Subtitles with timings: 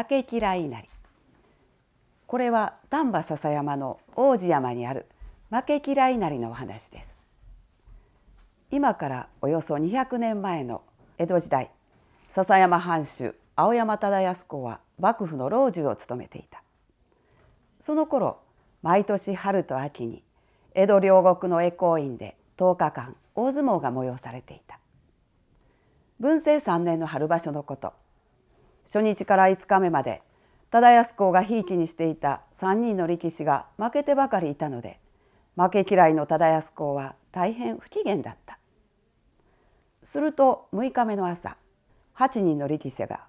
[0.00, 0.88] 負け嫌いなり。
[2.26, 5.04] これは丹波篠山の王子山にある
[5.50, 7.18] 負け嫌いなりのお話です。
[8.70, 10.82] 今からおよそ200年前の
[11.18, 11.70] 江戸時代
[12.28, 16.62] 笹山藩主青山忠康公は幕府の老中を務めていた。
[17.78, 18.38] その頃
[18.80, 20.24] 毎年春と秋に
[20.74, 24.78] 江戸両国の恵光院で10日間大相撲が催されていた。
[26.20, 27.92] 文政3年の春場所のこと
[28.92, 30.20] 初日から5日目まで
[30.70, 34.98] 忠康公がひいきにしていた3人の力士が負けてばかりいたので
[35.54, 38.58] 負け嫌いの忠康公は大変不機嫌だった。
[40.02, 41.56] すると6日目の朝
[42.16, 43.20] 8人の力士が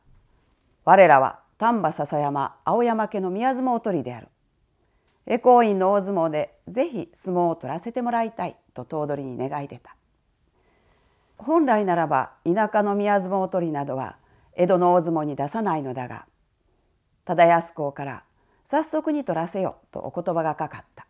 [0.84, 4.30] 「我らは丹波篠山青山家の宮相撲取りである。
[5.28, 9.96] 恵光院の大相撲でぜひ相撲を取らせてもらいたい」と頭取に願い出た。
[11.38, 14.18] 本来ならば田舎の宮相撲取りなどは
[14.62, 16.28] 江戸の大相撲に出さないのだが
[17.26, 18.24] 忠康公から
[18.64, 21.08] 早速に取らせよとお言葉がかかった。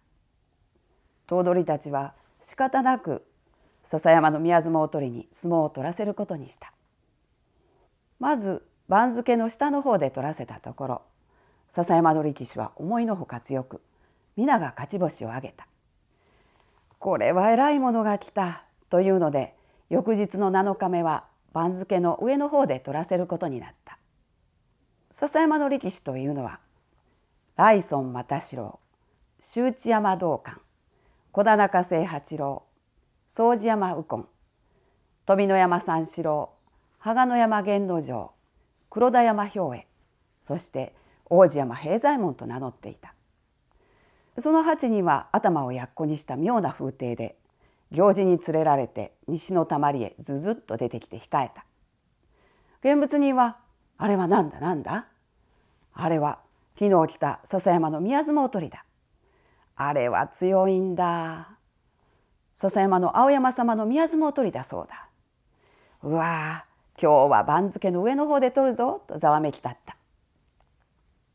[1.28, 3.26] 頭取たちは仕方なく
[3.84, 6.72] 笹山の宮相撲取りに相撲を取らせることにした。
[8.20, 11.02] まず番付の下の方で取らせたところ
[11.68, 13.82] 笹山の力士は思いのほか強く
[14.38, 15.68] 皆が勝ち星を挙げた。
[17.00, 19.56] これは偉いものが来たというので
[19.90, 23.98] 翌日の7日目は番付の上の方で取らせることになった。
[25.10, 26.60] 笹山の力士というのは
[27.58, 28.80] 来孫又四郎
[29.42, 30.62] 周知山道館
[31.34, 32.64] 小田中清八郎
[33.28, 34.28] 宗寺山右近
[35.26, 36.50] 富野山三四郎
[37.00, 38.32] 羽賀野山源之丞
[38.90, 39.88] 黒田山兵衛
[40.40, 43.14] そして王子山平左衛門と名乗っていた。
[44.38, 47.36] その八人は頭をやっこにした妙な風景で
[47.92, 51.66] 行事に連れられて西のたまりへずずっと出てきて控えた。
[52.80, 53.58] 現物人は
[53.98, 55.08] 「あれは何だ何だ？
[55.94, 56.40] あれは
[56.76, 58.86] 昨日来た笹山の宮相撲取りだ。
[59.76, 61.58] あれは強いんだ。
[62.54, 65.10] 笹山の青山様の宮相撲取りだそうだ。
[66.04, 66.66] うわ
[67.02, 69.98] 今日は番付の上の方で取るぞとざわめき立った。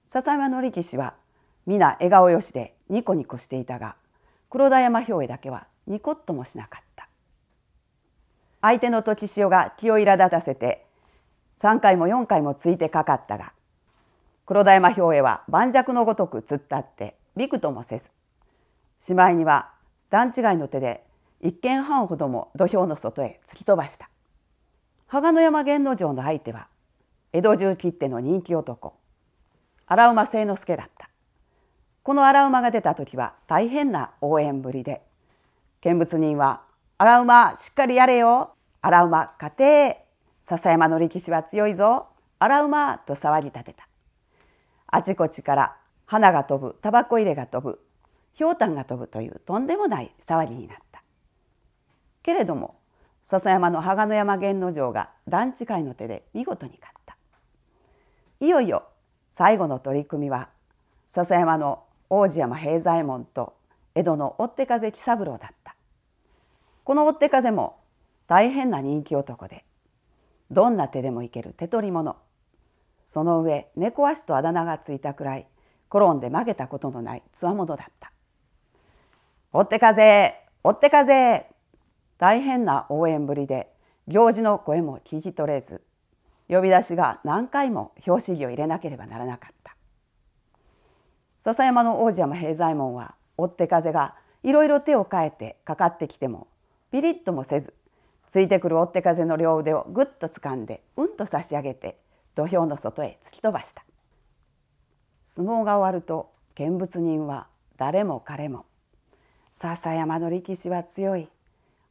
[0.06, 1.15] 笹山の力士は
[1.66, 3.97] 皆笑顔よしでニコニコしていたが
[4.49, 7.08] 黒田山兵衛だけはニコッともしなかった。
[8.60, 10.84] 相手の時潮が気を苛立たせて
[11.58, 13.52] 3回も4回もついてかかったが
[14.44, 18.10] 黒田山兵衛は盤石のごとく突っ立ってびくともせず
[18.98, 19.70] しまいには
[20.10, 21.04] 段違いの手で
[21.41, 24.10] 一軒半ほども土俵の外へ突き飛ばした。
[25.06, 26.68] 羽賀野山源之丞の相手は
[27.32, 28.94] 江戸中切手の人気男。
[29.86, 31.10] 荒馬清之助だった。
[32.03, 35.03] この荒馬が出た時は大変な応援ぶりで
[35.86, 36.62] 見物人は
[36.98, 38.56] 「荒馬しっかりやれよ。
[38.82, 40.04] 荒馬勝て。
[40.41, 42.08] 笹山の力士は強いぞ。
[42.41, 43.86] 荒馬」と騒ぎ立てた。
[44.88, 46.76] あちこちから花が飛ぶ。
[46.82, 47.80] タバコ入れが飛ぶ。
[48.32, 51.04] ひょうたんが飛ぶというとんでもない騒ぎになった。
[52.24, 52.80] けれども
[53.22, 57.16] 笹山の羽賀野山源之丞が団地会の手で見事に勝った。
[58.41, 58.88] いよいよ
[59.30, 60.48] 最後の取り組みは
[61.06, 63.54] 笹山の王子山平左衛門と
[63.94, 65.75] 江戸の追手風喜三郎だった。
[66.86, 67.80] この追手風も
[68.28, 69.64] 大変な人気男で
[70.52, 72.14] どんな手でもいける手取り者
[73.04, 75.48] その上猫足とあだ名がついたくらい
[75.92, 78.12] 転んで曲げたことのないつわものだった
[79.52, 81.47] 「追手風追手風!」
[82.19, 83.74] 大変な応援ぶりで
[84.06, 85.82] 行事の声も聞き取れず
[86.48, 89.76] 呼び出しが何回も拍子木を入れなければならなかった
[91.38, 94.14] 笹山の王子山平左衛門は追手風が
[94.44, 96.47] いろいろ手を変えてかかってきても
[96.91, 97.74] ピリッともせず
[98.26, 101.98] ついてくる追手風の両腕をぐっと掴んでうんと差し上げて
[102.34, 103.84] 土俵の外へ突き飛ばした。
[105.24, 108.66] 相撲が終わると見物人は誰も彼も
[109.58, 111.28] 笹山の力士は強い。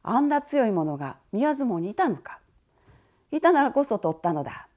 [0.04, 2.38] あんな強いものが宮相撲にいたのか。
[3.32, 4.68] いたならこそ取ったのだ。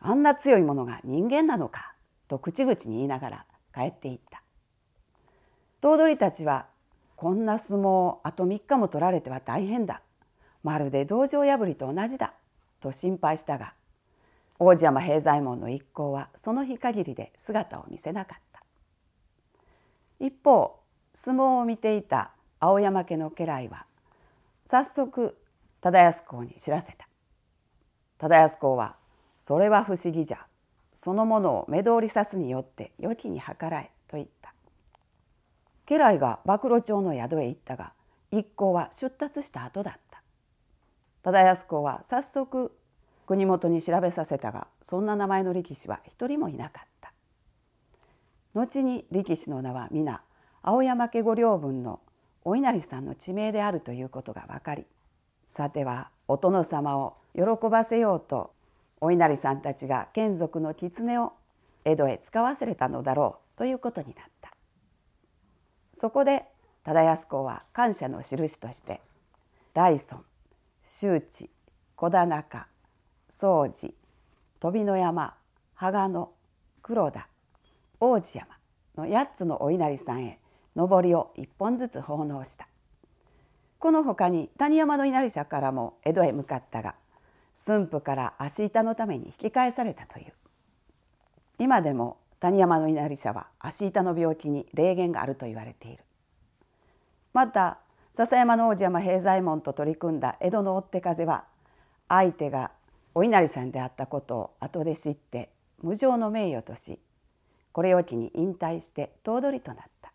[0.00, 1.94] あんな強いものが人間なのか。
[2.26, 4.42] と口々に言いながら帰っていった。
[5.80, 6.66] 頭取たちは
[7.20, 10.00] こんな相撲あと3日も取られては大変だ。
[10.62, 12.32] まるで道場破りと同じだ。
[12.80, 13.74] と心配したが
[14.58, 18.62] 王子山平左衛門の一行はその日限りで姿を見せなかった。
[20.18, 20.80] 一方
[21.12, 23.84] 相撲を見ていた青山家の家来は
[24.64, 25.36] 早速
[25.82, 27.06] 忠康公に知らせた。
[28.16, 28.96] 忠康公は
[29.36, 30.46] 「それは不思議じゃ。
[30.94, 34.54] そのものを目通りさすによって良きに計らえ」と言った。
[35.90, 37.92] 家来が暴露町の宿へ行ったが
[38.30, 40.22] 一行は出立した後だった。
[41.24, 42.72] 忠康公は早速
[43.26, 47.12] 国元に調べさせたがそんな名前の力士は一人もいなかった。
[48.54, 50.22] 後に力士の名は皆
[50.62, 51.98] 青山家御領分の
[52.44, 54.86] お稲荷さんの地名であるということが分かり
[55.48, 58.52] さてはお殿様を喜ばせようと
[59.00, 61.32] お稲荷さんたちが眷属の狐を
[61.84, 64.39] 江戸へ使わせれたのだろうということになった。
[65.92, 66.44] そこで
[66.84, 69.00] 忠康公は感謝の印として
[69.74, 70.22] 来村
[70.82, 71.50] 周知
[71.96, 72.66] 小田中
[73.28, 73.92] 宗寺
[74.60, 75.34] 飛の山
[75.74, 76.32] 羽賀野
[76.82, 77.28] 黒田
[78.00, 78.46] 王子山
[78.96, 80.38] の8つのお稲荷さんへ
[80.74, 82.68] 上りを1本ずつ奉納した。
[83.78, 86.94] この他に谷山の稲荷社からも江戸へ向かったが
[87.54, 90.32] 駿府から足板のために引き返されたという。
[91.58, 96.02] 今でも谷山の稲荷社は足板の病気に霊言があると言われている。
[97.32, 97.78] また
[98.12, 101.44] 笹山の王子山平左衛門と取り組んだ江戸の追っ手風は
[102.08, 102.72] 相手が
[103.14, 105.50] お稲荷さんであったことを後で知って
[105.82, 106.98] 無常の名誉とし
[107.72, 110.12] これを機に引退して頭取となった。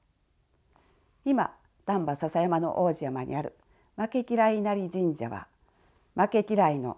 [1.24, 1.54] 今
[1.86, 3.54] 丹波笹山の王子山にある
[3.96, 5.48] 負け嫌い稲荷神社は
[6.16, 6.98] 負け嫌いの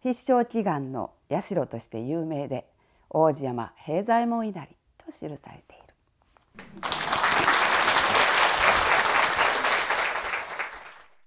[0.00, 2.66] 必勝祈願の社として有名で
[3.14, 4.66] 王子山平左衛門稲荷
[4.96, 6.91] と記されている。